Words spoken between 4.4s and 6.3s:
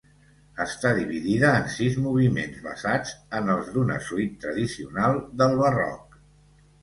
tradicional del Barroc.